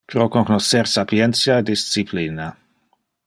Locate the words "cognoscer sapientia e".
0.35-1.63